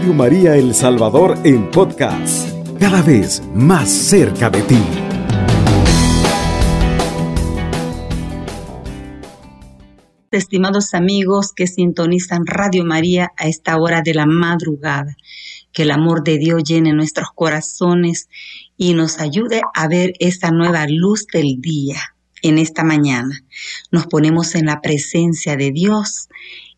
[0.00, 4.78] Radio María El Salvador en podcast, cada vez más cerca de ti.
[10.30, 15.14] Estimados amigos que sintonizan Radio María a esta hora de la madrugada,
[15.70, 18.30] que el amor de Dios llene nuestros corazones
[18.78, 22.00] y nos ayude a ver esta nueva luz del día
[22.40, 23.44] en esta mañana.
[23.90, 26.30] Nos ponemos en la presencia de Dios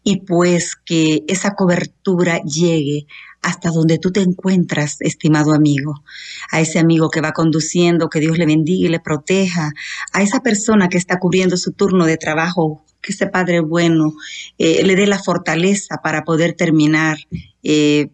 [0.05, 3.07] y pues que esa cobertura llegue
[3.43, 6.03] hasta donde tú te encuentras, estimado amigo,
[6.51, 9.73] a ese amigo que va conduciendo, que Dios le bendiga y le proteja,
[10.13, 14.15] a esa persona que está cubriendo su turno de trabajo, que ese Padre bueno
[14.59, 17.19] eh, le dé la fortaleza para poder terminar
[17.65, 18.11] eh,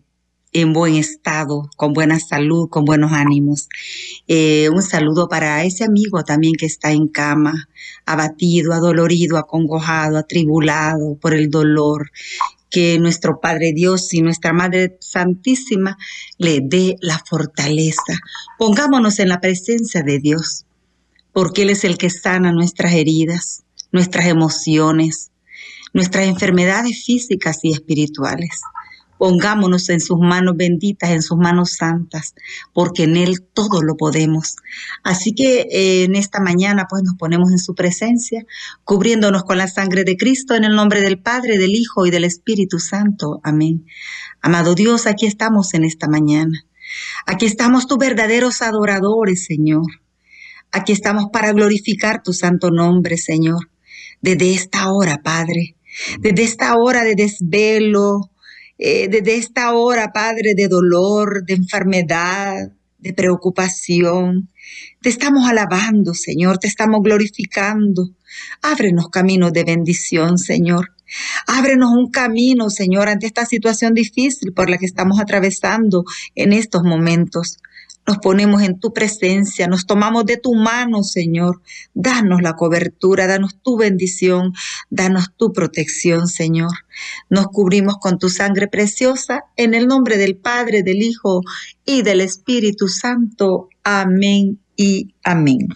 [0.53, 3.69] en buen estado, con buena salud, con buenos ánimos.
[4.27, 7.69] Eh, un saludo para ese amigo también que está en cama,
[8.07, 12.11] abatido, adolorido, acongojado, atribulado por el dolor.
[12.71, 15.97] Que nuestro Padre Dios y nuestra Madre Santísima
[16.37, 18.21] le dé la fortaleza.
[18.59, 20.67] Pongámonos en la presencia de Dios,
[21.33, 25.31] porque Él es el que sana nuestras heridas, nuestras emociones,
[25.95, 28.61] nuestras enfermedades físicas y espirituales.
[29.19, 32.35] Pongámonos en sus manos benditas, en sus manos santas,
[32.73, 34.57] porque en Él todo lo podemos.
[35.03, 38.45] Así que eh, en esta mañana pues nos ponemos en su presencia,
[38.85, 42.25] cubriéndonos con la sangre de Cristo en el nombre del Padre, del Hijo y del
[42.25, 43.41] Espíritu Santo.
[43.43, 43.85] Amén.
[44.41, 46.65] Amado Dios, aquí estamos en esta mañana.
[47.27, 49.87] Aquí estamos tus verdaderos adoradores, Señor.
[50.71, 53.71] Aquí estamos para glorificar tu santo nombre, Señor.
[54.21, 55.77] Desde esta hora, Padre,
[56.21, 58.31] desde esta hora de desvelo,
[58.79, 64.51] eh, desde esta hora, Padre, de dolor, de enfermedad, de preocupación.
[65.01, 68.11] Te estamos alabando, Señor, te estamos glorificando.
[68.63, 70.93] Ábrenos caminos de bendición, Señor.
[71.47, 76.05] Ábrenos un camino, Señor, ante esta situación difícil por la que estamos atravesando
[76.35, 77.59] en estos momentos
[78.09, 81.61] nos ponemos en tu presencia, nos tomamos de tu mano, Señor.
[81.93, 84.55] Danos la cobertura, danos tu bendición,
[84.89, 86.71] danos tu protección, Señor.
[87.29, 91.43] Nos cubrimos con tu sangre preciosa en el nombre del Padre, del Hijo
[91.85, 93.69] y del Espíritu Santo.
[93.85, 95.69] Amén y amén.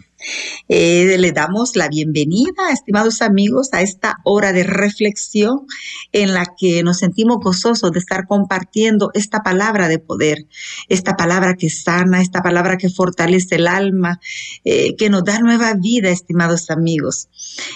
[0.69, 5.67] Eh, le damos la bienvenida, estimados amigos, a esta hora de reflexión
[6.13, 10.47] en la que nos sentimos gozosos de estar compartiendo esta palabra de poder,
[10.89, 14.21] esta palabra que sana, esta palabra que fortalece el alma,
[14.65, 17.29] eh, que nos da nueva vida, estimados amigos.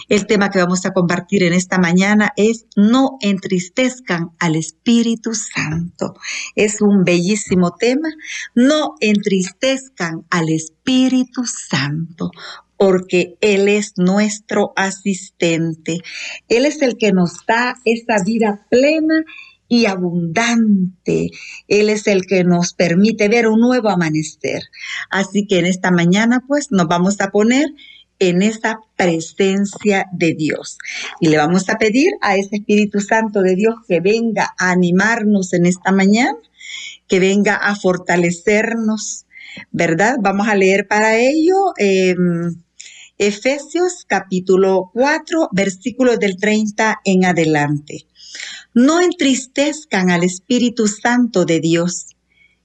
[0.08, 6.14] El tema que vamos a compartir en esta mañana es no entristezcan al Espíritu Santo.
[6.54, 8.08] Es un bellísimo tema,
[8.54, 12.30] no entristezcan al Espíritu Santo
[12.76, 16.00] porque Él es nuestro asistente.
[16.48, 19.24] Él es el que nos da esa vida plena
[19.68, 21.30] y abundante.
[21.68, 24.62] Él es el que nos permite ver un nuevo amanecer.
[25.10, 27.68] Así que en esta mañana pues nos vamos a poner
[28.18, 30.78] en esa presencia de Dios.
[31.20, 35.52] Y le vamos a pedir a ese Espíritu Santo de Dios que venga a animarnos
[35.52, 36.38] en esta mañana,
[37.08, 39.25] que venga a fortalecernos,
[39.70, 40.16] ¿verdad?
[40.20, 41.72] Vamos a leer para ello.
[41.76, 42.54] Em,
[43.18, 48.06] Efesios capítulo 4, versículos del 30 en adelante.
[48.74, 52.08] No entristezcan al Espíritu Santo de Dios.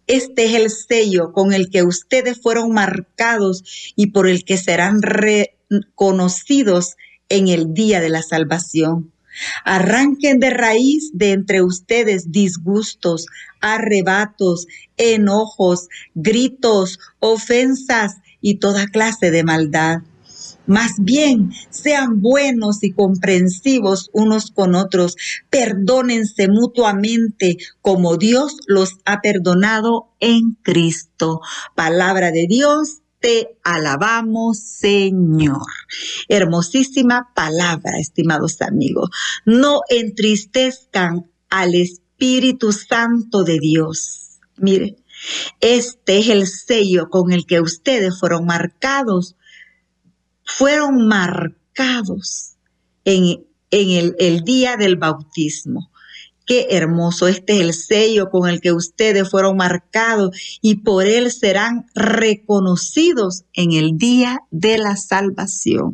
[0.08, 5.02] Este es el sello con el que ustedes fueron marcados y por el que serán
[5.02, 6.98] reconocidos
[7.30, 9.14] en el día de la salvación.
[9.66, 13.26] Arranquen de raíz de entre ustedes disgustos,
[13.60, 20.02] arrebatos, enojos, gritos, ofensas y toda clase de maldad
[20.68, 25.18] más bien, sean buenos y comprensivos unos con otros.
[25.50, 31.42] Perdónense mutuamente como Dios los ha perdonado en Cristo.
[31.76, 33.01] Palabra de Dios.
[33.22, 35.68] Te alabamos, Señor.
[36.28, 39.10] Hermosísima palabra, estimados amigos.
[39.46, 44.40] No entristezcan al Espíritu Santo de Dios.
[44.58, 44.98] Mire,
[45.62, 49.36] este es el sello con el que ustedes fueron marcados
[50.58, 52.58] fueron marcados
[53.06, 55.91] en, el, día del bautismo.
[56.52, 61.32] Qué hermoso, este es el sello con el que ustedes fueron marcados y por él
[61.32, 65.94] serán reconocidos en el día de la salvación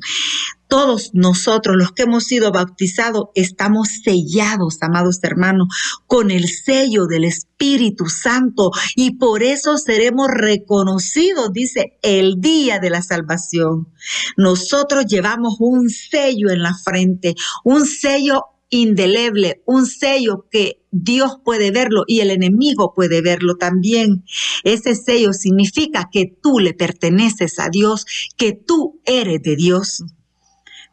[0.67, 5.67] todos nosotros, los que hemos sido bautizados, estamos sellados, amados hermanos,
[6.07, 12.89] con el sello del Espíritu Santo y por eso seremos reconocidos, dice, el día de
[12.89, 13.87] la salvación.
[14.35, 21.71] Nosotros llevamos un sello en la frente, un sello indeleble, un sello que Dios puede
[21.71, 24.23] verlo y el enemigo puede verlo también.
[24.63, 28.05] Ese sello significa que tú le perteneces a Dios,
[28.35, 30.03] que tú eres de Dios.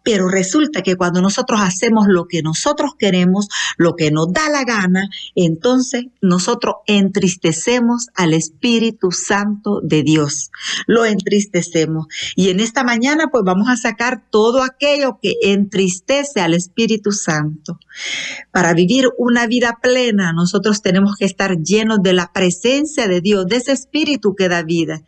[0.04, 4.64] Pero resulta que cuando nosotros hacemos lo que nosotros queremos, lo que nos da la
[4.64, 10.50] gana, entonces nosotros entristecemos al Espíritu Santo de Dios.
[10.86, 12.06] Lo entristecemos.
[12.36, 17.80] Y en esta mañana pues vamos a sacar todo aquello que entristece al Espíritu Santo.
[18.52, 23.46] Para vivir una vida plena, nosotros tenemos que estar llenos de la presencia de Dios,
[23.46, 25.02] de ese Espíritu que da vida.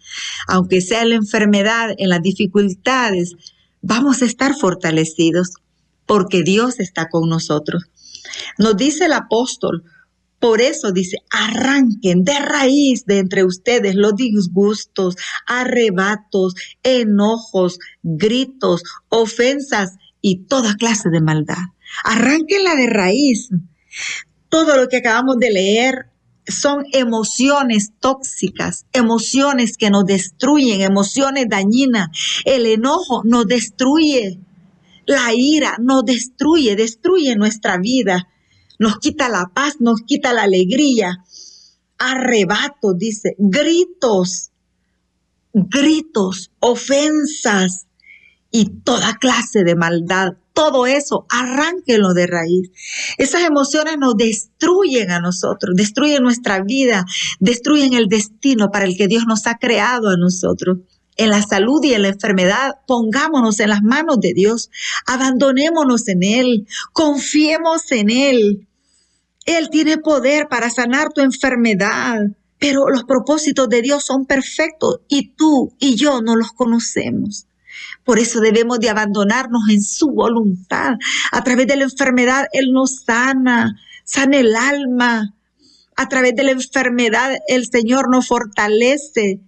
[0.49, 3.35] Aunque sea en la enfermedad, en las dificultades,
[3.87, 5.53] vamos a estar fortalecidos
[6.07, 7.85] porque Dios está con nosotros.
[8.59, 9.85] Nos dice el apóstol,
[10.41, 15.17] por eso dice, arranquen de raíz de entre ustedes los disgustos,
[15.47, 21.65] arrebatos, enojos, gritos, ofensas y toda clase de maldad.
[22.05, 23.51] Arránquenla de raíz.
[24.49, 26.07] Todo lo que acabamos de leer
[26.49, 32.09] son emociones tóxicas, emociones que nos destruyen, emociones dañinas.
[32.45, 34.39] El enojo nos destruye,
[35.07, 38.29] la ira nos destruye, destruye nuestra vida,
[38.79, 41.25] nos quita la paz, nos quita la alegría.
[41.99, 44.51] Arrebato, dice, gritos,
[45.53, 47.87] gritos, ofensas
[48.51, 52.71] y toda clase de maldad todo eso, arránquenlo de raíz.
[53.19, 57.05] Esas emociones nos destruyen a nosotros, destruyen nuestra vida,
[57.39, 60.79] destruyen el destino para el que Dios nos ha creado a nosotros.
[61.19, 64.71] En la salud y en la enfermedad, pongámonos en las manos de Dios,
[65.07, 68.67] abandonémonos en Él, confiemos en Él.
[69.45, 72.19] Él tiene poder para sanar tu enfermedad,
[72.59, 77.47] pero los propósitos de Dios son perfectos y tú y yo no los conocemos.
[78.05, 80.95] Por eso debemos de abandonarnos en su voluntad.
[81.33, 85.33] A través de la enfermedad Él nos sana, sana el alma.
[85.97, 89.41] A través de la enfermedad el Señor nos fortalece.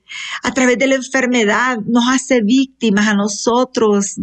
[0.43, 4.17] A través de la enfermedad nos hace víctimas a nosotros.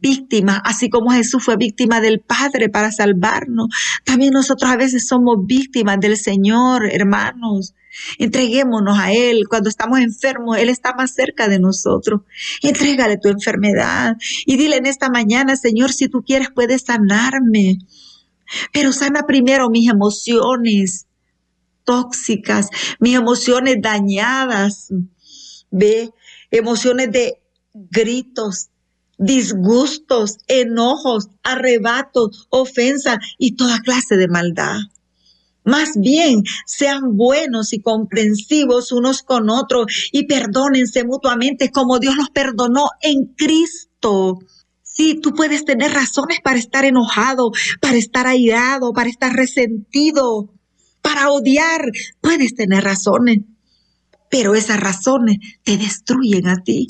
[0.00, 3.68] Víctimas, así como Jesús fue víctima del Padre para salvarnos.
[4.04, 7.74] También nosotros a veces somos víctimas del Señor, hermanos.
[8.18, 9.46] Entreguémonos a Él.
[9.48, 12.22] Cuando estamos enfermos, Él está más cerca de nosotros.
[12.62, 14.16] Entrégale tu enfermedad
[14.46, 17.78] y dile en esta mañana, Señor, si tú quieres, puedes sanarme.
[18.72, 21.06] Pero sana primero mis emociones
[21.84, 22.68] tóxicas,
[22.98, 24.92] mis emociones dañadas.
[25.70, 26.10] Ve,
[26.50, 27.40] emociones de
[27.74, 28.69] gritos,
[29.20, 34.78] disgustos, enojos, arrebatos, ofensas y toda clase de maldad.
[35.62, 42.30] Más bien, sean buenos y comprensivos unos con otros y perdónense mutuamente como Dios los
[42.30, 44.38] perdonó en Cristo.
[44.82, 50.50] Sí, tú puedes tener razones para estar enojado, para estar airado, para estar resentido,
[51.02, 51.82] para odiar.
[52.22, 53.40] Puedes tener razones,
[54.30, 56.88] pero esas razones te destruyen a ti.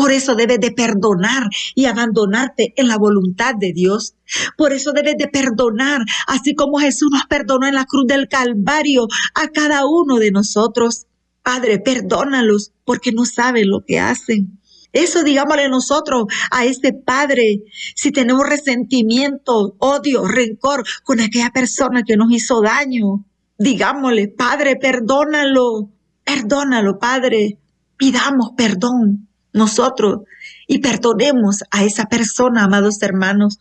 [0.00, 4.14] Por eso debes de perdonar y abandonarte en la voluntad de Dios.
[4.56, 9.08] Por eso debes de perdonar, así como Jesús nos perdonó en la cruz del Calvario
[9.34, 11.06] a cada uno de nosotros.
[11.42, 14.58] Padre, perdónalos porque no saben lo que hacen.
[14.94, 17.60] Eso digámosle nosotros a ese Padre.
[17.94, 23.26] Si tenemos resentimiento, odio, rencor con aquella persona que nos hizo daño,
[23.58, 25.90] digámosle, Padre, perdónalo,
[26.24, 27.58] perdónalo, Padre.
[27.98, 30.20] Pidamos perdón nosotros
[30.66, 33.58] y perdonemos a esa persona, amados hermanos.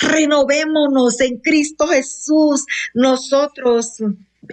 [0.00, 2.64] Renovémonos en Cristo Jesús.
[2.94, 3.96] Nosotros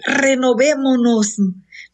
[0.06, 1.38] renovémonos.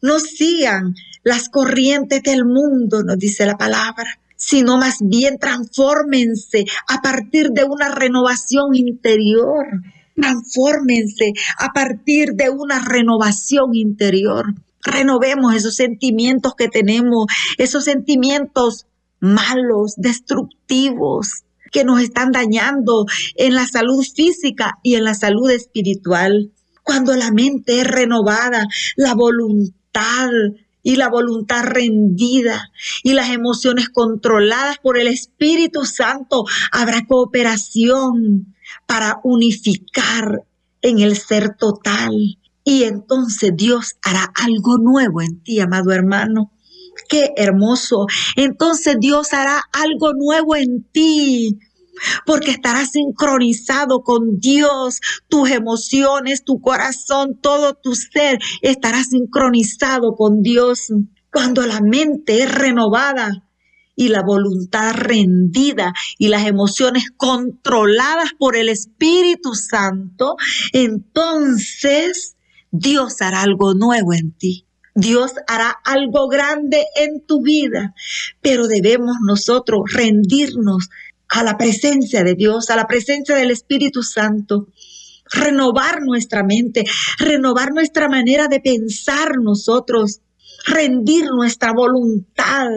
[0.00, 7.02] No sigan las corrientes del mundo, nos dice la palabra, sino más bien transfórmense a
[7.02, 9.66] partir de una renovación interior.
[10.16, 17.26] Transfórmense a partir de una renovación interior renovemos esos sentimientos que tenemos,
[17.58, 18.86] esos sentimientos
[19.20, 23.06] malos, destructivos, que nos están dañando
[23.36, 26.50] en la salud física y en la salud espiritual.
[26.82, 30.30] Cuando la mente es renovada, la voluntad
[30.82, 32.70] y la voluntad rendida
[33.02, 38.54] y las emociones controladas por el Espíritu Santo, habrá cooperación
[38.86, 40.42] para unificar
[40.82, 42.38] en el ser total
[42.70, 46.52] y entonces Dios hará algo nuevo en ti, amado hermano.
[47.08, 48.06] Qué hermoso.
[48.36, 51.58] Entonces Dios hará algo nuevo en ti.
[52.24, 60.40] Porque estarás sincronizado con Dios, tus emociones, tu corazón, todo tu ser estará sincronizado con
[60.40, 60.92] Dios.
[61.32, 63.48] Cuando la mente es renovada
[63.96, 70.36] y la voluntad rendida y las emociones controladas por el Espíritu Santo,
[70.72, 72.36] entonces
[72.70, 74.66] Dios hará algo nuevo en ti.
[74.94, 77.94] Dios hará algo grande en tu vida,
[78.40, 80.88] pero debemos nosotros rendirnos
[81.28, 84.66] a la presencia de Dios, a la presencia del Espíritu Santo,
[85.32, 86.84] renovar nuestra mente,
[87.18, 90.20] renovar nuestra manera de pensar nosotros,
[90.66, 92.68] rendir nuestra voluntad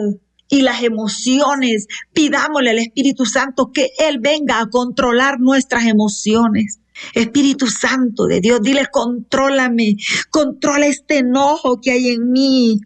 [0.48, 1.88] y las emociones.
[2.12, 6.80] Pidámosle al Espíritu Santo que Él venga a controlar nuestras emociones.
[7.14, 9.96] Espíritu Santo de Dios, dile, contrólame,
[10.30, 12.80] controla este enojo que hay en mí,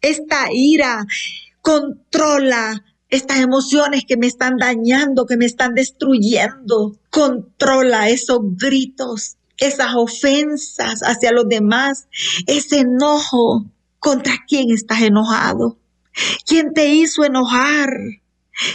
[0.00, 1.06] esta ira,
[1.60, 6.96] controla estas emociones que me están dañando, que me están destruyendo.
[7.10, 12.08] Controla esos gritos, esas ofensas hacia los demás,
[12.46, 13.66] ese enojo.
[13.98, 15.78] ¿Contra quién estás enojado?
[16.46, 17.90] ¿Quién te hizo enojar?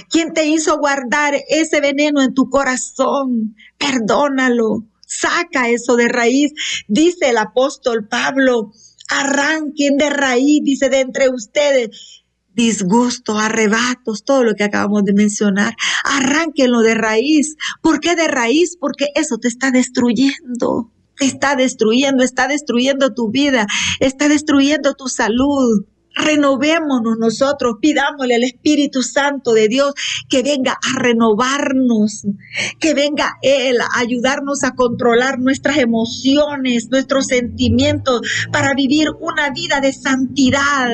[0.09, 3.55] ¿Quién te hizo guardar ese veneno en tu corazón?
[3.77, 4.85] Perdónalo.
[5.05, 6.51] Saca eso de raíz.
[6.87, 8.71] Dice el apóstol Pablo,
[9.09, 12.23] arranquen de raíz, dice, de entre ustedes
[12.55, 15.75] disgustos, arrebatos, todo lo que acabamos de mencionar.
[16.03, 17.55] Arránquenlo de raíz.
[17.81, 18.77] ¿Por qué de raíz?
[18.79, 20.91] Porque eso te está destruyendo.
[21.17, 23.67] Te está destruyendo, está destruyendo tu vida,
[23.99, 25.85] está destruyendo tu salud.
[26.15, 29.93] Renovémonos nosotros, pidámosle al Espíritu Santo de Dios
[30.29, 32.25] que venga a renovarnos,
[32.79, 39.81] que venga Él a ayudarnos a controlar nuestras emociones, nuestros sentimientos, para vivir una vida
[39.81, 40.89] de santidad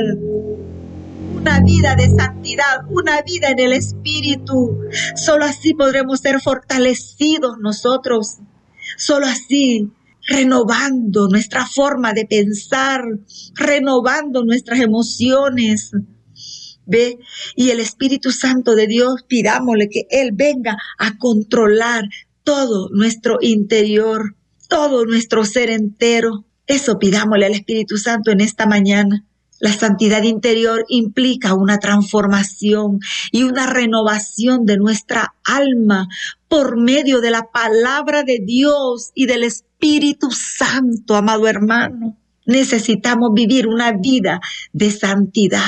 [1.42, 4.78] una vida de santidad, una vida en el Espíritu.
[5.16, 8.38] Solo así podremos ser fortalecidos nosotros.
[8.98, 9.90] Solo así,
[10.28, 13.04] renovando nuestra forma de pensar,
[13.56, 15.92] renovando nuestras emociones.
[16.86, 17.20] ¿Ve?
[17.56, 22.04] Y el Espíritu Santo de Dios, pidámosle que Él venga a controlar
[22.44, 24.36] todo nuestro interior,
[24.68, 26.46] todo nuestro ser entero.
[26.68, 29.26] Eso pidámosle al Espíritu Santo en esta mañana.
[29.60, 33.00] La santidad interior implica una transformación
[33.32, 36.08] y una renovación de nuestra alma
[36.48, 39.71] por medio de la palabra de Dios y del Espíritu
[40.32, 42.18] Santo, amado hermano.
[42.46, 44.40] Necesitamos vivir una vida
[44.74, 45.62] de santidad.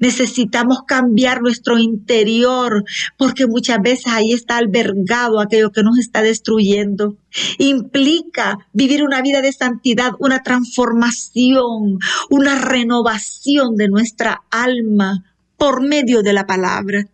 [0.00, 2.84] Necesitamos cambiar nuestro interior
[3.16, 7.16] porque muchas veces ahí está albergado aquello que nos está destruyendo.
[7.58, 11.98] Implica vivir una vida de santidad, una transformación,
[12.30, 15.24] una renovación de nuestra alma
[15.56, 17.06] por medio de la palabra.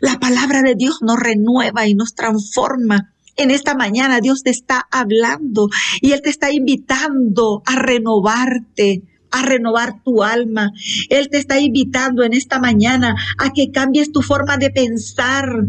[0.00, 3.12] La palabra de Dios nos renueva y nos transforma.
[3.36, 5.68] En esta mañana Dios te está hablando
[6.00, 10.70] y Él te está invitando a renovarte, a renovar tu alma.
[11.08, 15.66] Él te está invitando en esta mañana a que cambies tu forma de pensar.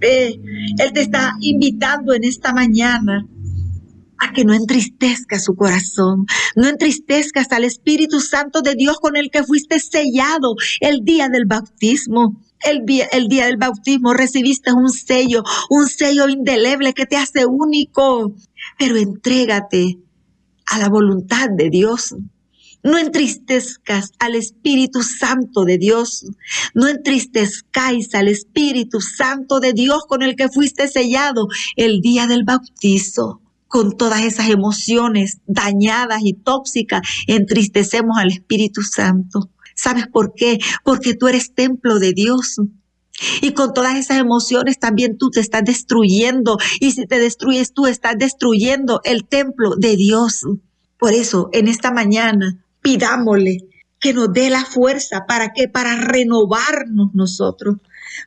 [0.00, 3.26] Él te está invitando en esta mañana
[4.18, 6.26] a que no entristezcas su corazón,
[6.56, 11.46] no entristezcas al Espíritu Santo de Dios con el que fuiste sellado el día del
[11.46, 12.40] bautismo.
[12.64, 17.46] El día, el día del bautismo recibiste un sello, un sello indeleble que te hace
[17.46, 18.34] único.
[18.78, 19.98] Pero entrégate
[20.66, 22.14] a la voluntad de Dios.
[22.82, 26.26] No entristezcas al Espíritu Santo de Dios.
[26.74, 32.44] No entristezcáis al Espíritu Santo de Dios con el que fuiste sellado el día del
[32.44, 33.40] bautizo.
[33.68, 39.50] Con todas esas emociones dañadas y tóxicas, entristecemos al Espíritu Santo.
[39.74, 40.58] ¿Sabes por qué?
[40.84, 42.60] Porque tú eres templo de Dios.
[43.40, 46.58] Y con todas esas emociones también tú te estás destruyendo.
[46.80, 50.44] Y si te destruyes tú, estás destruyendo el templo de Dios.
[50.98, 53.68] Por eso, en esta mañana, pidámosle
[54.00, 57.76] que nos dé la fuerza para que para renovarnos nosotros,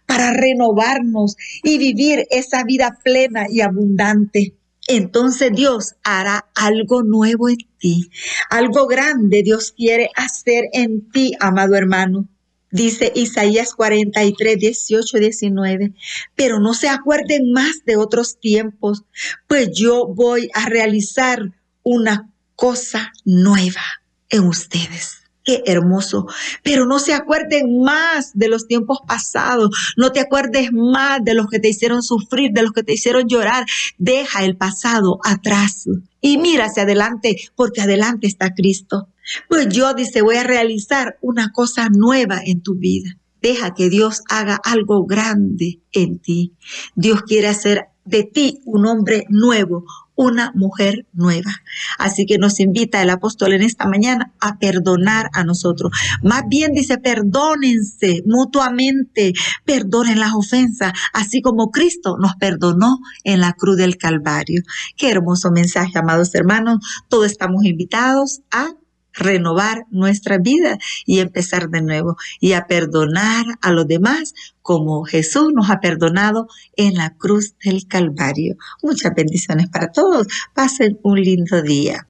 [0.06, 4.57] para renovarnos y vivir esa vida plena y abundante.
[4.88, 8.10] Entonces Dios hará algo nuevo en ti,
[8.50, 12.28] algo grande Dios quiere hacer en ti, amado hermano.
[12.72, 15.94] Dice Isaías 43, 18, 19,
[16.36, 19.04] pero no se acuerden más de otros tiempos,
[19.48, 21.54] pues yo voy a realizar
[21.84, 23.84] una cosa nueva
[24.30, 25.27] en ustedes.
[25.48, 26.28] Qué hermoso.
[26.62, 29.70] Pero no se acuerden más de los tiempos pasados.
[29.96, 33.30] No te acuerdes más de los que te hicieron sufrir, de los que te hicieron
[33.30, 33.66] llorar.
[33.98, 35.86] Deja el pasado atrás
[36.20, 39.08] y mira hacia adelante, porque adelante está Cristo.
[39.48, 43.18] Pues yo dice, voy a realizar una cosa nueva en tu vida.
[43.42, 46.56] Deja que Dios haga algo grande en ti.
[46.96, 49.86] Dios quiere hacer de ti un hombre nuevo,
[50.16, 51.52] una mujer nueva.
[51.98, 55.92] Así que nos invita el apóstol en esta mañana a perdonar a nosotros.
[56.24, 59.34] Más bien dice, perdónense mutuamente,
[59.64, 64.64] perdonen las ofensas, así como Cristo nos perdonó en la cruz del Calvario.
[64.98, 66.80] Qué hermoso mensaje, amados hermanos.
[67.08, 68.74] Todos estamos invitados a
[69.18, 75.52] renovar nuestra vida y empezar de nuevo y a perdonar a los demás como Jesús
[75.54, 78.56] nos ha perdonado en la cruz del Calvario.
[78.82, 80.28] Muchas bendiciones para todos.
[80.54, 82.08] Pasen un lindo día.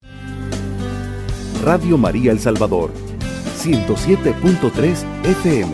[1.64, 2.92] Radio María El Salvador,
[3.60, 5.74] 107.3 FM,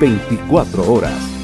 [0.00, 1.35] 24 horas.